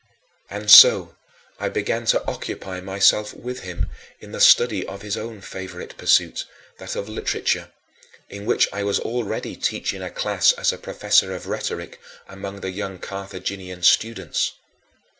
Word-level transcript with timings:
And 0.49 0.71
so 0.71 1.15
I 1.59 1.69
began 1.69 2.05
to 2.07 2.25
occupy 2.25 2.81
myself 2.81 3.35
with 3.35 3.59
him 3.59 3.85
in 4.19 4.31
the 4.31 4.41
study 4.41 4.83
of 4.83 5.03
his 5.03 5.15
own 5.15 5.41
favorite 5.41 5.95
pursuit, 5.95 6.45
that 6.79 6.95
of 6.95 7.07
literature, 7.07 7.69
in 8.27 8.47
which 8.47 8.67
I 8.73 8.81
was 8.81 8.99
already 8.99 9.55
teaching 9.55 10.01
a 10.01 10.09
class 10.09 10.53
as 10.53 10.73
a 10.73 10.79
professor 10.79 11.35
of 11.35 11.45
rhetoric 11.45 11.99
among 12.27 12.61
the 12.61 12.71
young 12.71 12.97
Carthaginian 12.97 13.83
students. 13.83 14.53